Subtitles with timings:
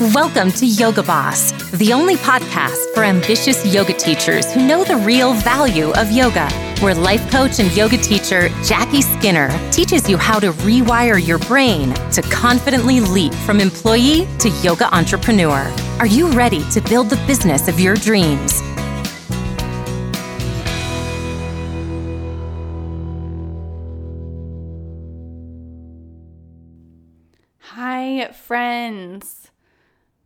[0.00, 5.34] Welcome to Yoga Boss, the only podcast for ambitious yoga teachers who know the real
[5.34, 6.50] value of yoga.
[6.80, 11.92] Where life coach and yoga teacher Jackie Skinner teaches you how to rewire your brain
[12.12, 15.70] to confidently leap from employee to yoga entrepreneur.
[15.98, 18.62] Are you ready to build the business of your dreams?
[27.58, 29.51] Hi, friends.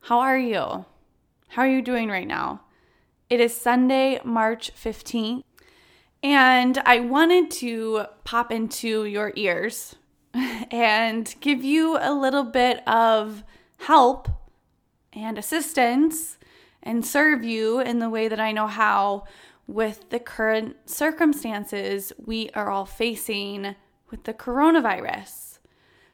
[0.00, 0.84] How are you?
[1.48, 2.62] How are you doing right now?
[3.28, 5.42] It is Sunday, March 15th,
[6.22, 9.96] and I wanted to pop into your ears
[10.70, 13.44] and give you a little bit of
[13.78, 14.28] help
[15.12, 16.38] and assistance
[16.82, 19.24] and serve you in the way that I know how
[19.66, 23.76] with the current circumstances we are all facing
[24.10, 25.58] with the coronavirus.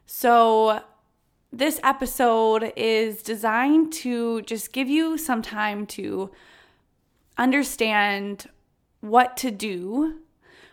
[0.07, 0.83] So,
[1.59, 6.31] this episode is designed to just give you some time to
[7.39, 8.49] understand
[9.01, 10.19] what to do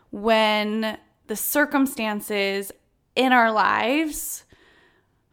[0.09, 2.71] when the circumstances
[3.15, 4.43] in our lives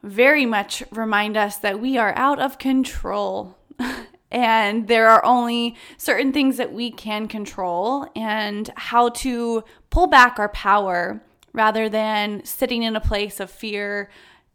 [0.02, 3.56] very much remind us that we are out of control.
[4.30, 10.38] and there are only certain things that we can control, and how to pull back
[10.38, 11.22] our power
[11.54, 14.10] rather than sitting in a place of fear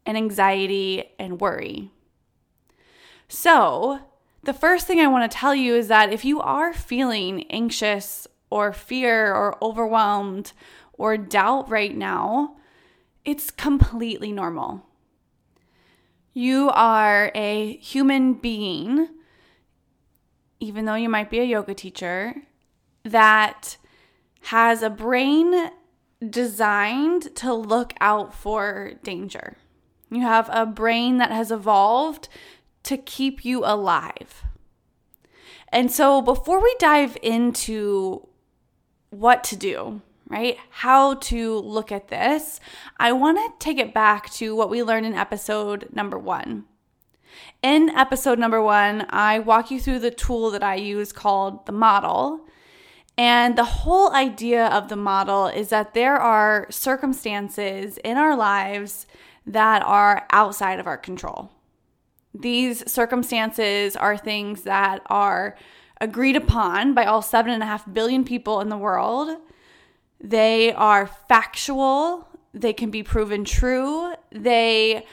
[0.05, 1.91] and anxiety and worry.
[3.27, 3.99] So,
[4.43, 8.27] the first thing I want to tell you is that if you are feeling anxious
[8.49, 10.51] or fear or overwhelmed
[10.93, 12.57] or doubt right now,
[13.25, 14.85] it's completely normal.
[16.33, 19.07] You are a human being,
[20.59, 22.35] even though you might be a yoga teacher,
[23.03, 23.77] that
[24.41, 25.71] has a brain
[26.27, 29.57] designed to look out for danger.
[30.13, 32.29] You have a brain that has evolved
[32.83, 34.43] to keep you alive.
[35.69, 38.27] And so, before we dive into
[39.09, 42.59] what to do, right, how to look at this,
[42.97, 46.65] I want to take it back to what we learned in episode number one.
[47.63, 51.71] In episode number one, I walk you through the tool that I use called the
[51.71, 52.41] model.
[53.17, 59.07] And the whole idea of the model is that there are circumstances in our lives
[59.45, 61.51] that are outside of our control.
[62.33, 65.55] These circumstances are things that are
[66.01, 69.37] agreed upon by all seven and a half billion people in the world.
[70.19, 75.05] They are factual, they can be proven true, they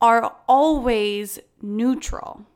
[0.00, 2.46] are always neutral.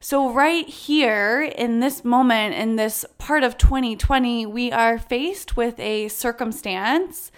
[0.00, 5.80] So, right here in this moment, in this part of 2020, we are faced with
[5.80, 7.32] a circumstance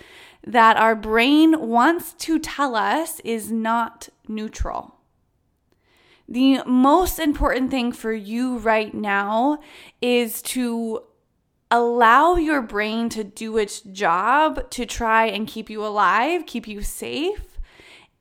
[0.47, 4.95] that our brain wants to tell us is not neutral.
[6.29, 9.59] The most important thing for you right now
[10.01, 11.03] is to
[11.71, 16.81] allow your brain to do its job to try and keep you alive, keep you
[16.83, 17.59] safe,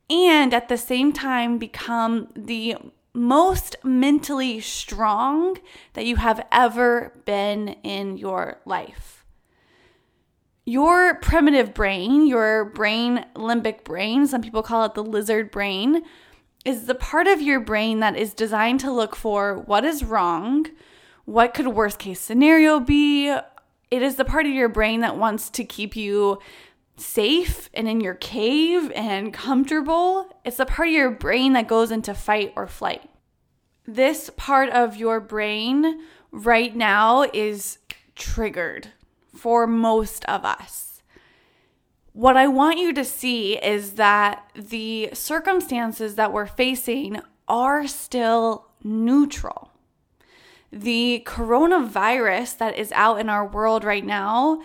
[0.09, 2.75] and at the same time become the
[3.13, 5.57] most mentally strong
[5.93, 9.14] that you have ever been in your life
[10.65, 16.03] your primitive brain, your brain, limbic brain, some people call it the lizard brain,
[16.65, 20.65] is the part of your brain that is designed to look for what is wrong,
[21.25, 23.29] what could worst case scenario be.
[23.91, 26.39] It is the part of your brain that wants to keep you
[26.97, 30.35] safe and in your cave and comfortable.
[30.43, 33.07] It's the part of your brain that goes into fight or flight.
[33.85, 36.01] This part of your brain
[36.31, 37.77] right now is
[38.15, 38.89] triggered
[39.35, 41.01] for most of us.
[42.13, 48.67] What I want you to see is that the circumstances that we're facing are still
[48.83, 49.71] neutral.
[50.71, 54.61] The coronavirus that is out in our world right now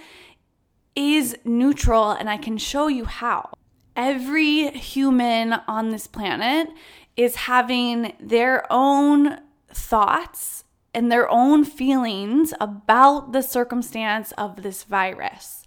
[0.94, 3.50] is neutral, and I can show you how.
[3.96, 6.68] Every human on this planet
[7.16, 9.40] is having their own
[9.72, 10.64] thoughts
[10.94, 15.64] and their own feelings about the circumstance of this virus.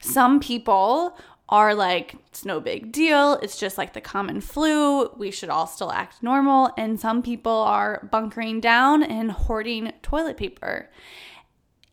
[0.00, 1.18] Some people
[1.48, 3.34] are like, it's no big deal.
[3.42, 5.08] It's just like the common flu.
[5.16, 6.72] We should all still act normal.
[6.76, 10.90] And some people are bunkering down and hoarding toilet paper.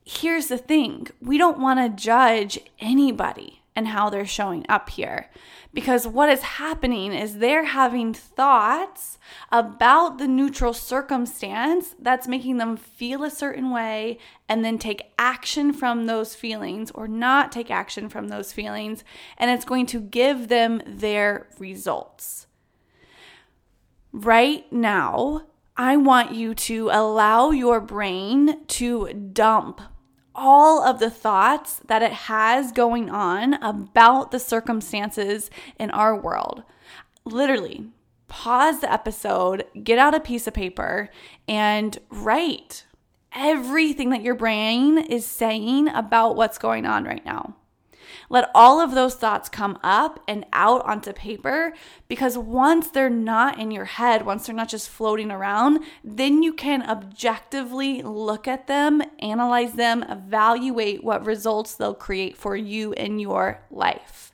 [0.05, 5.29] Here's the thing we don't want to judge anybody and how they're showing up here.
[5.73, 9.17] Because what is happening is they're having thoughts
[9.51, 15.73] about the neutral circumstance that's making them feel a certain way and then take action
[15.73, 19.03] from those feelings or not take action from those feelings.
[19.37, 22.47] And it's going to give them their results.
[24.13, 25.41] right now,
[25.75, 29.81] I want you to allow your brain to dump
[30.35, 35.49] all of the thoughts that it has going on about the circumstances
[35.79, 36.63] in our world.
[37.25, 37.87] Literally,
[38.27, 41.09] pause the episode, get out a piece of paper,
[41.47, 42.85] and write
[43.31, 47.55] everything that your brain is saying about what's going on right now.
[48.33, 51.71] Let all of those thoughts come up and out onto paper
[52.07, 56.51] because once they're not in your head, once they're not just floating around, then you
[56.51, 63.19] can objectively look at them, analyze them, evaluate what results they'll create for you in
[63.19, 64.33] your life.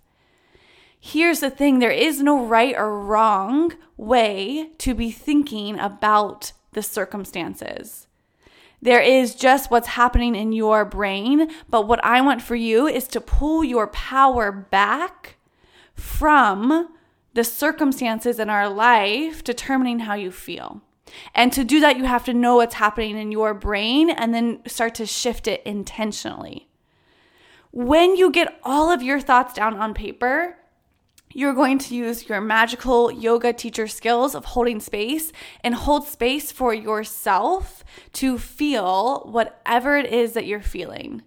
[0.97, 6.83] Here's the thing there is no right or wrong way to be thinking about the
[6.83, 8.07] circumstances.
[8.81, 11.49] There is just what's happening in your brain.
[11.69, 15.37] But what I want for you is to pull your power back
[15.93, 16.89] from
[17.33, 20.81] the circumstances in our life determining how you feel.
[21.33, 24.61] And to do that, you have to know what's happening in your brain and then
[24.67, 26.69] start to shift it intentionally.
[27.71, 30.57] When you get all of your thoughts down on paper,
[31.33, 35.31] you're going to use your magical yoga teacher skills of holding space
[35.63, 37.83] and hold space for yourself
[38.13, 41.21] to feel whatever it is that you're feeling.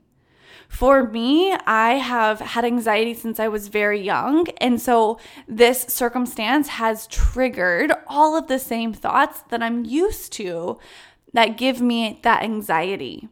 [0.69, 4.49] For me, I have had anxiety since I was very young.
[4.59, 10.79] And so this circumstance has triggered all of the same thoughts that I'm used to
[11.35, 13.29] that give me that anxiety.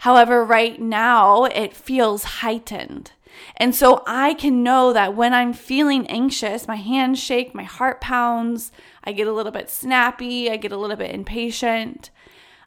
[0.00, 3.12] However, right now it feels heightened.
[3.56, 8.00] And so I can know that when I'm feeling anxious, my hands shake, my heart
[8.00, 8.72] pounds,
[9.04, 12.10] I get a little bit snappy, I get a little bit impatient.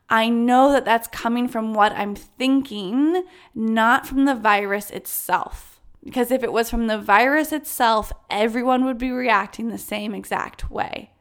[0.09, 3.23] I know that that's coming from what I'm thinking,
[3.53, 5.79] not from the virus itself.
[6.03, 10.71] Because if it was from the virus itself, everyone would be reacting the same exact
[10.71, 11.11] way.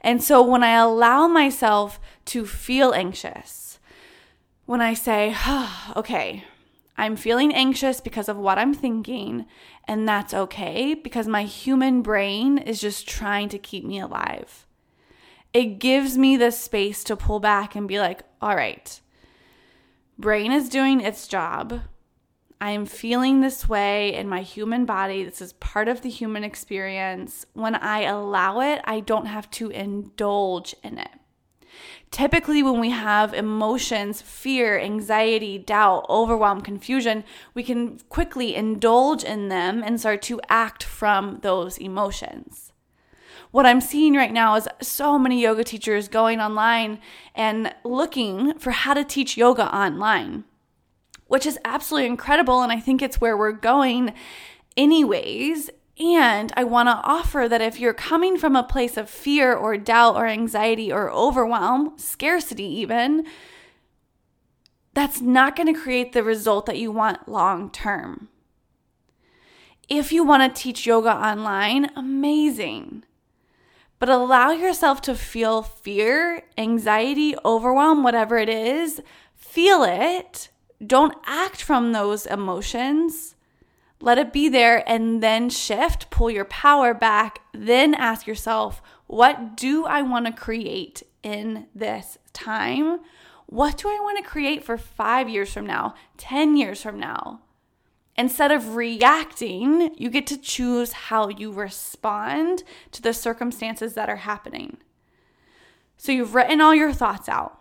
[0.00, 3.78] And so when I allow myself to feel anxious,
[4.66, 6.44] when I say, oh, okay,
[6.98, 9.46] I'm feeling anxious because of what I'm thinking,
[9.86, 14.66] and that's okay because my human brain is just trying to keep me alive.
[15.54, 19.00] It gives me the space to pull back and be like, all right,
[20.18, 21.82] brain is doing its job.
[22.60, 25.22] I am feeling this way in my human body.
[25.22, 27.46] This is part of the human experience.
[27.52, 31.17] When I allow it, I don't have to indulge in it.
[32.10, 37.22] Typically, when we have emotions, fear, anxiety, doubt, overwhelm, confusion,
[37.54, 42.72] we can quickly indulge in them and start to act from those emotions.
[43.50, 47.00] What I'm seeing right now is so many yoga teachers going online
[47.34, 50.44] and looking for how to teach yoga online,
[51.26, 52.62] which is absolutely incredible.
[52.62, 54.12] And I think it's where we're going,
[54.76, 55.70] anyways.
[55.98, 59.76] And I want to offer that if you're coming from a place of fear or
[59.76, 63.26] doubt or anxiety or overwhelm, scarcity even,
[64.94, 68.28] that's not going to create the result that you want long term.
[69.88, 73.04] If you want to teach yoga online, amazing.
[73.98, 79.00] But allow yourself to feel fear, anxiety, overwhelm, whatever it is.
[79.34, 80.50] Feel it.
[80.86, 83.34] Don't act from those emotions
[84.00, 89.56] let it be there and then shift, pull your power back, then ask yourself, what
[89.56, 93.00] do I want to create in this time?
[93.46, 97.40] What do I want to create for five years from now, 10 years from now?
[98.16, 104.16] Instead of reacting, you get to choose how you respond to the circumstances that are
[104.16, 104.76] happening.
[105.96, 107.58] So you've written all your thoughts out,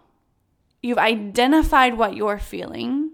[0.82, 3.07] you've identified what you're feeling.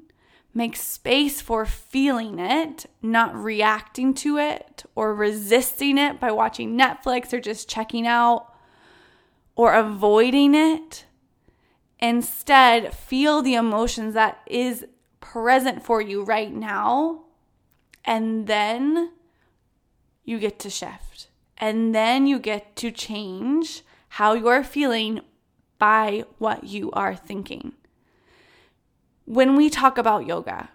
[0.55, 7.33] Make space for feeling it, not reacting to it or resisting it by watching Netflix
[7.33, 8.53] or just checking out
[9.55, 11.05] or avoiding it.
[11.99, 14.85] Instead, feel the emotions that is
[15.19, 17.23] present for you right now.
[18.05, 19.11] And then
[20.23, 21.29] you get to shift.
[21.57, 25.21] And then you get to change how you're feeling
[25.79, 27.73] by what you are thinking
[29.33, 30.69] when we talk about yoga,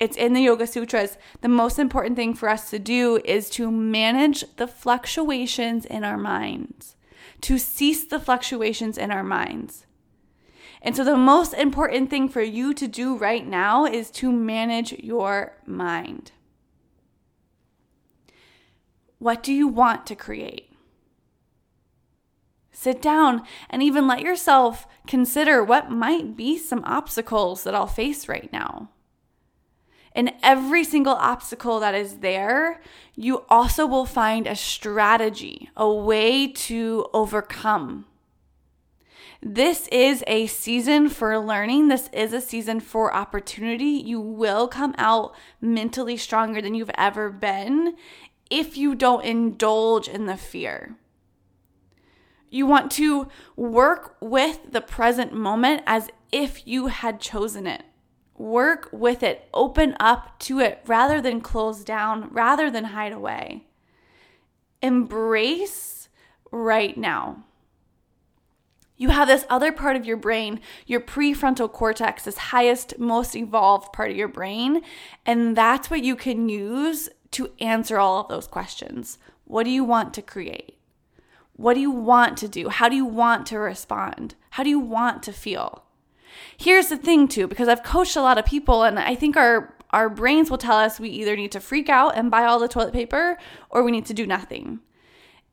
[0.00, 1.16] it's in the Yoga Sutras.
[1.42, 6.18] The most important thing for us to do is to manage the fluctuations in our
[6.18, 6.96] minds,
[7.42, 9.86] to cease the fluctuations in our minds.
[10.82, 14.92] And so, the most important thing for you to do right now is to manage
[14.92, 16.32] your mind.
[19.18, 20.73] What do you want to create?
[22.76, 28.28] Sit down and even let yourself consider what might be some obstacles that I'll face
[28.28, 28.90] right now.
[30.12, 32.80] In every single obstacle that is there,
[33.14, 38.06] you also will find a strategy, a way to overcome.
[39.40, 41.88] This is a season for learning.
[41.88, 44.02] This is a season for opportunity.
[44.04, 47.94] You will come out mentally stronger than you've ever been
[48.50, 50.96] if you don't indulge in the fear.
[52.54, 57.82] You want to work with the present moment as if you had chosen it.
[58.38, 63.66] Work with it, open up to it rather than close down, rather than hide away.
[64.80, 66.08] Embrace
[66.52, 67.42] right now.
[68.96, 73.92] You have this other part of your brain, your prefrontal cortex, this highest, most evolved
[73.92, 74.82] part of your brain.
[75.26, 79.18] And that's what you can use to answer all of those questions.
[79.42, 80.78] What do you want to create?
[81.56, 82.68] What do you want to do?
[82.68, 84.34] How do you want to respond?
[84.50, 85.84] How do you want to feel?
[86.56, 89.74] Here's the thing too, because I've coached a lot of people and I think our
[89.90, 92.66] our brains will tell us we either need to freak out and buy all the
[92.66, 93.38] toilet paper
[93.70, 94.80] or we need to do nothing.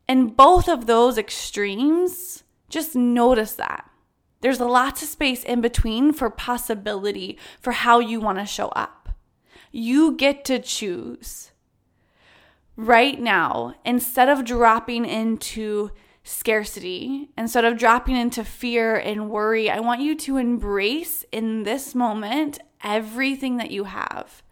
[0.08, 3.88] And both of those extremes, just notice that.
[4.40, 9.10] There's lots of space in between for possibility for how you want to show up.
[9.70, 11.51] You get to choose.
[12.82, 15.90] Right now, instead of dropping into
[16.24, 21.94] scarcity, instead of dropping into fear and worry, I want you to embrace in this
[21.94, 24.42] moment everything that you have.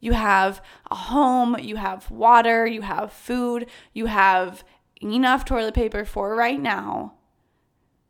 [0.00, 4.62] You have a home, you have water, you have food, you have
[5.00, 7.14] enough toilet paper for right now.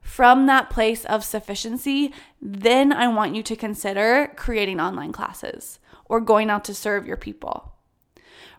[0.01, 6.21] From that place of sufficiency, then I want you to consider creating online classes or
[6.21, 7.77] going out to serve your people.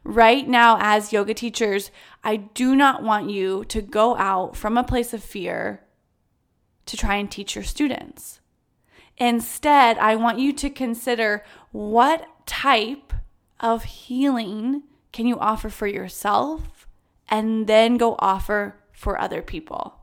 [0.03, 1.91] Right now, as yoga teachers,
[2.23, 5.83] I do not want you to go out from a place of fear
[6.87, 8.39] to try and teach your students.
[9.17, 13.13] Instead, I want you to consider what type
[13.59, 16.87] of healing can you offer for yourself
[17.29, 20.00] and then go offer for other people.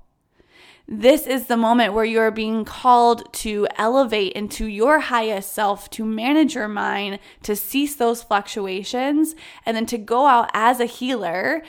[0.90, 5.90] This is the moment where you are being called to elevate into your highest self,
[5.90, 9.34] to manage your mind, to cease those fluctuations,
[9.66, 11.62] and then to go out as a healer.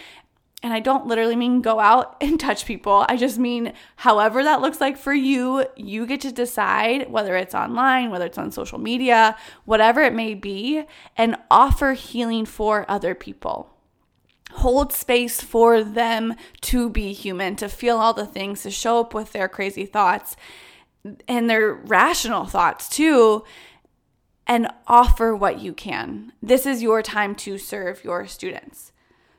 [0.64, 3.06] And I don't literally mean go out and touch people.
[3.10, 7.54] I just mean, however that looks like for you, you get to decide whether it's
[7.54, 9.36] online, whether it's on social media,
[9.66, 10.86] whatever it may be,
[11.18, 13.70] and offer healing for other people
[14.60, 19.14] hold space for them to be human, to feel all the things, to show up
[19.14, 20.36] with their crazy thoughts
[21.28, 23.44] and their rational thoughts too,
[24.46, 26.34] and offer what you can.
[26.42, 28.92] This is your time to serve your students.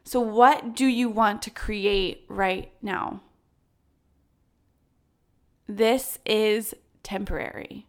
[0.05, 3.23] So, what do you want to create right now?
[5.67, 7.87] This is temporary.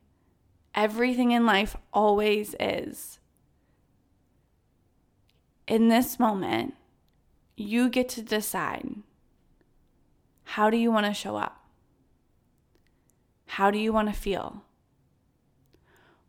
[0.76, 3.20] Everything in life always is.
[5.68, 6.76] In this moment,
[7.62, 8.88] you get to decide
[10.44, 11.66] how do you want to show up?
[13.46, 14.64] How do you want to feel?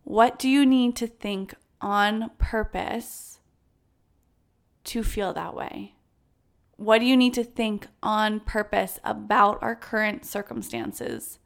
[0.05, 3.41] What do you need to think on purpose
[4.85, 5.95] to feel that way?
[6.77, 11.39] What do you need to think on purpose about our current circumstances?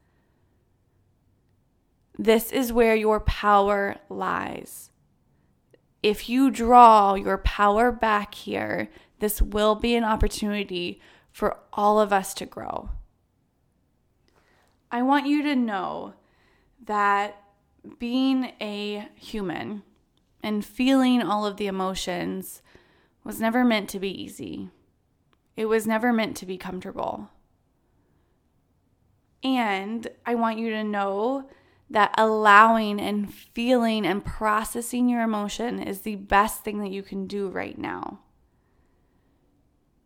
[2.18, 4.90] This is where your power lies.
[6.02, 8.88] If you draw your power back here,
[9.18, 12.90] this will be an opportunity for all of us to grow.
[14.90, 16.14] I want you to know
[16.84, 17.42] that
[17.98, 19.82] being a human
[20.42, 22.62] and feeling all of the emotions
[23.24, 24.70] was never meant to be easy.
[25.56, 27.30] It was never meant to be comfortable.
[29.42, 31.48] And I want you to know
[31.88, 37.26] that allowing and feeling and processing your emotion is the best thing that you can
[37.26, 38.20] do right now.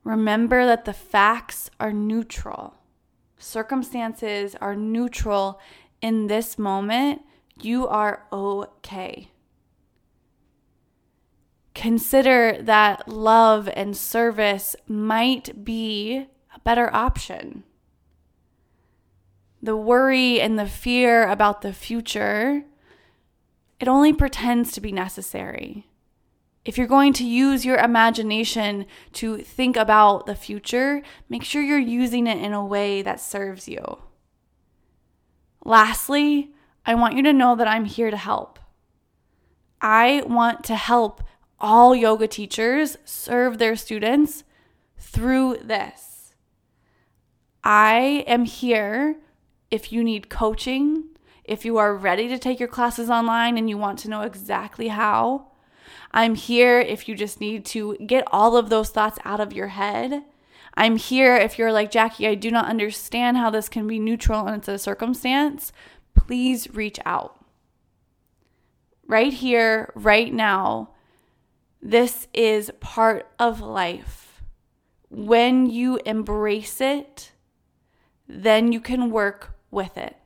[0.05, 2.75] Remember that the facts are neutral.
[3.39, 5.61] Circumstances are neutral.
[6.01, 7.23] In this moment,
[7.61, 9.31] you are okay.
[11.75, 17.65] Consider that love and service might be a better option.
[19.63, 22.65] The worry and the fear about the future,
[23.79, 25.90] it only pretends to be necessary.
[26.65, 31.79] If you're going to use your imagination to think about the future, make sure you're
[31.79, 33.99] using it in a way that serves you.
[35.65, 36.51] Lastly,
[36.85, 38.59] I want you to know that I'm here to help.
[39.81, 41.23] I want to help
[41.59, 44.45] all yoga teachers serve their students
[44.99, 46.35] through this.
[47.65, 49.17] I am here
[49.71, 51.05] if you need coaching,
[51.45, 54.89] if you are ready to take your classes online and you want to know exactly
[54.89, 55.50] how
[56.13, 59.69] I'm here if you just need to get all of those thoughts out of your
[59.69, 60.25] head.
[60.75, 64.47] I'm here if you're like, Jackie, I do not understand how this can be neutral
[64.47, 65.73] and it's a circumstance.
[66.15, 67.45] Please reach out.
[69.07, 70.91] Right here, right now,
[71.83, 74.43] this is part of life.
[75.09, 77.33] When you embrace it,
[78.29, 80.17] then you can work with it.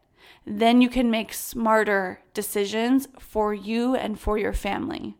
[0.46, 5.16] Then you can make smarter decisions for you and for your family.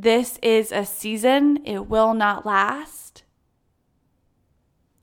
[0.00, 3.24] This is a season, it will not last.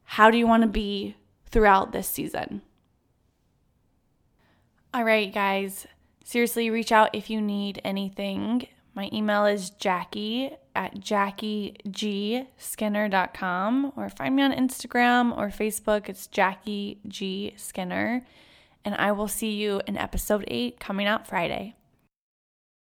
[0.05, 2.61] How do you want to be throughout this season?
[4.93, 5.85] All right, guys,
[6.23, 8.67] seriously, reach out if you need anything.
[8.93, 16.07] My email is jackie at jackiegSkinner.com or find me on Instagram or Facebook.
[16.07, 17.53] It's Jackie G.
[17.57, 18.25] Skinner.
[18.85, 21.75] And I will see you in episode eight coming out Friday.